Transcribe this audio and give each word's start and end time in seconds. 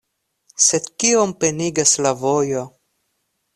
Sed 0.67 0.87
kiom 1.03 1.35
penigas 1.45 1.93
la 2.07 2.17
vojo.. 2.25 2.67